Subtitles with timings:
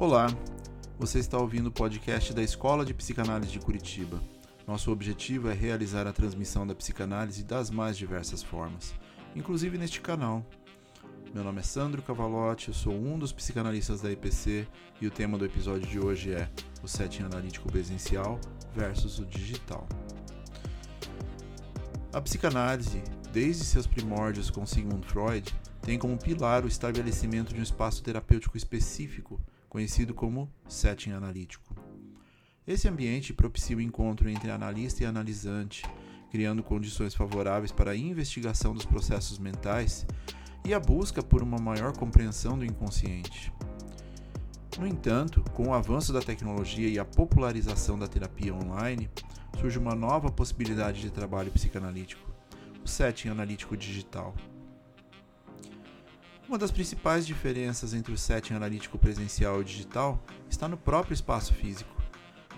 [0.00, 0.28] Olá,
[0.98, 4.18] você está ouvindo o podcast da Escola de Psicanálise de Curitiba.
[4.66, 8.94] Nosso objetivo é realizar a transmissão da psicanálise das mais diversas formas,
[9.36, 10.42] inclusive neste canal.
[11.34, 14.66] Meu nome é Sandro Cavalotti, eu sou um dos psicanalistas da IPC
[15.02, 16.48] e o tema do episódio de hoje é
[16.82, 18.40] o setting analítico presencial
[18.74, 19.86] versus o digital.
[22.10, 27.62] A psicanálise, desde seus primórdios com Sigmund Freud, tem como pilar o estabelecimento de um
[27.62, 29.38] espaço terapêutico específico,
[29.70, 31.74] conhecido como setting analítico.
[32.66, 35.84] Esse ambiente propicia o encontro entre analista e analisante,
[36.30, 40.06] criando condições favoráveis para a investigação dos processos mentais
[40.64, 43.52] e a busca por uma maior compreensão do inconsciente.
[44.78, 49.08] No entanto, com o avanço da tecnologia e a popularização da terapia online,
[49.58, 52.28] surge uma nova possibilidade de trabalho psicanalítico,
[52.84, 54.34] o setting analítico digital.
[56.50, 60.20] Uma das principais diferenças entre o setting analítico presencial e digital
[60.50, 61.94] está no próprio espaço físico.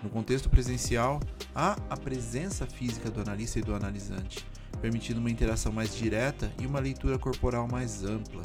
[0.02, 1.20] No contexto presencial,
[1.54, 4.46] há a presença física do analista e do analisante,
[4.80, 8.40] permitindo uma interação mais direta e uma leitura corporal mais ampla.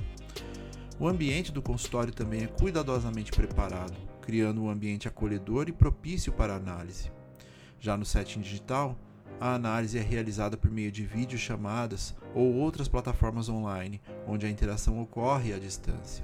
[1.00, 6.56] O ambiente do consultório também é cuidadosamente preparado, criando um ambiente acolhedor e propício para
[6.56, 7.10] a análise.
[7.80, 8.98] Já no setting digital,
[9.40, 15.02] a análise é realizada por meio de videochamadas ou outras plataformas online, onde a interação
[15.02, 16.24] ocorre à distância.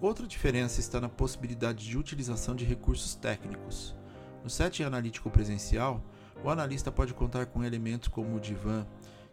[0.00, 3.96] Outra diferença está na possibilidade de utilização de recursos técnicos.
[4.44, 6.02] No setting analítico presencial,
[6.44, 8.86] o analista pode contar com elementos como o divã,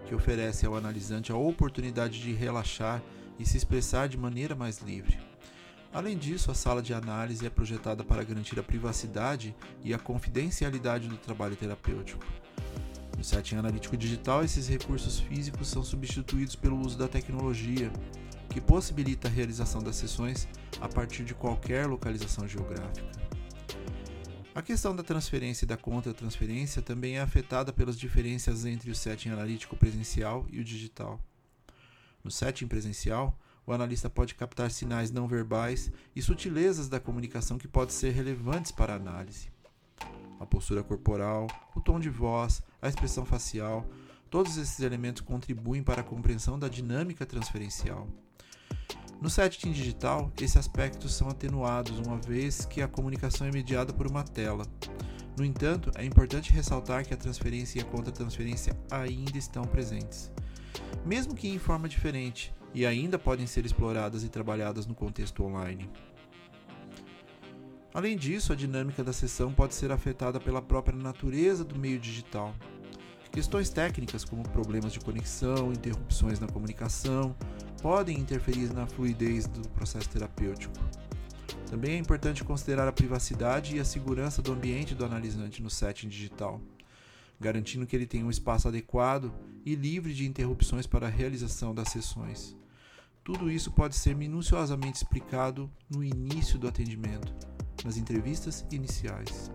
[0.05, 3.01] que oferece ao analisante a oportunidade de relaxar
[3.37, 5.19] e se expressar de maneira mais livre.
[5.93, 11.07] Além disso, a sala de análise é projetada para garantir a privacidade e a confidencialidade
[11.07, 12.25] do trabalho terapêutico.
[13.15, 17.91] No setting analítico digital, esses recursos físicos são substituídos pelo uso da tecnologia,
[18.49, 20.47] que possibilita a realização das sessões
[20.81, 23.07] a partir de qualquer localização geográfica.
[24.55, 29.29] A questão da transferência e da contra-transferência também é afetada pelas diferenças entre o setting
[29.29, 31.19] analítico presencial e o digital.
[32.23, 37.67] No setting presencial, o analista pode captar sinais não verbais e sutilezas da comunicação que
[37.67, 39.51] podem ser relevantes para a análise.
[40.39, 43.85] A postura corporal, o tom de voz, a expressão facial,
[44.29, 48.07] todos esses elementos contribuem para a compreensão da dinâmica transferencial.
[49.21, 54.05] No setting digital, esses aspectos são atenuados uma vez que a comunicação é mediada por
[54.05, 54.67] uma tela.
[55.37, 60.29] No entanto, é importante ressaltar que a transferência e a contra-transferência ainda estão presentes.
[61.05, 65.89] Mesmo que em forma diferente, e ainda podem ser exploradas e trabalhadas no contexto online.
[67.93, 72.55] Além disso, a dinâmica da sessão pode ser afetada pela própria natureza do meio digital.
[73.31, 77.35] Questões técnicas, como problemas de conexão, interrupções na comunicação,
[77.81, 80.73] podem interferir na fluidez do processo terapêutico.
[81.69, 86.07] Também é importante considerar a privacidade e a segurança do ambiente do analisante no setting
[86.07, 86.61] digital,
[87.39, 89.33] garantindo que ele tenha um espaço adequado
[89.65, 92.55] e livre de interrupções para a realização das sessões.
[93.23, 97.33] Tudo isso pode ser minuciosamente explicado no início do atendimento,
[97.85, 99.49] nas entrevistas iniciais.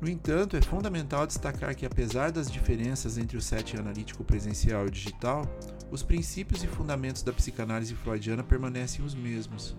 [0.00, 4.90] No entanto, é fundamental destacar que, apesar das diferenças entre o setting analítico presencial e
[4.90, 5.44] digital,
[5.92, 9.76] os princípios e fundamentos da psicanálise freudiana permanecem os mesmos.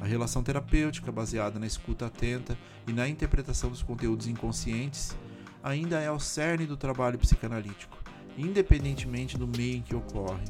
[0.00, 2.56] A relação terapêutica, baseada na escuta atenta
[2.86, 5.14] e na interpretação dos conteúdos inconscientes,
[5.62, 7.98] ainda é ao cerne do trabalho psicanalítico,
[8.38, 10.46] independentemente do meio em que ocorre.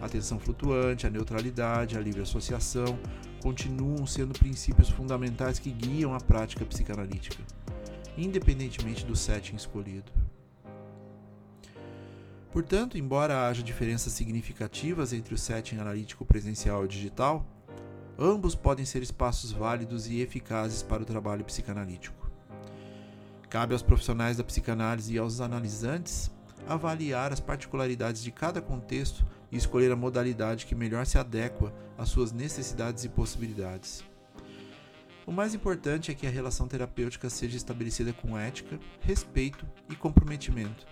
[0.00, 2.98] A flutuante, a neutralidade, a livre associação
[3.42, 7.42] continuam sendo princípios fundamentais que guiam a prática psicanalítica,
[8.16, 10.12] independentemente do setting escolhido.
[12.52, 17.46] Portanto, embora haja diferenças significativas entre o setting analítico presencial e digital,
[18.18, 22.30] ambos podem ser espaços válidos e eficazes para o trabalho psicanalítico.
[23.48, 26.30] Cabe aos profissionais da psicanálise e aos analisantes
[26.66, 32.08] avaliar as particularidades de cada contexto e escolher a modalidade que melhor se adequa às
[32.08, 34.04] suas necessidades e possibilidades.
[35.26, 40.86] O mais importante é que a relação terapêutica seja estabelecida com ética, respeito e comprometimento,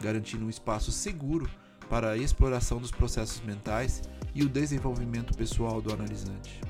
[0.00, 1.48] garantindo um espaço seguro
[1.88, 4.02] para a exploração dos processos mentais
[4.34, 6.60] e o desenvolvimento pessoal do analisante.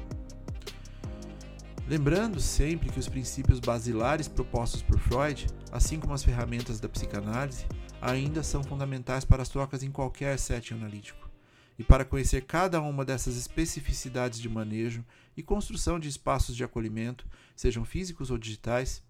[1.86, 7.66] Lembrando sempre que os princípios basilares propostos por Freud, assim como as ferramentas da psicanálise,
[8.04, 11.30] ainda são fundamentais para as trocas em qualquer setting analítico.
[11.78, 15.04] E para conhecer cada uma dessas especificidades de manejo
[15.36, 19.02] e construção de espaços de acolhimento, sejam físicos ou digitais,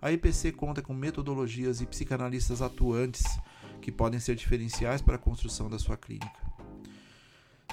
[0.00, 3.24] a IPC conta com metodologias e psicanalistas atuantes
[3.82, 6.48] que podem ser diferenciais para a construção da sua clínica.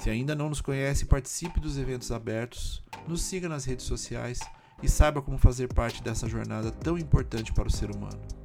[0.01, 4.39] Se ainda não nos conhece, participe dos eventos abertos, nos siga nas redes sociais
[4.81, 8.44] e saiba como fazer parte dessa jornada tão importante para o ser humano.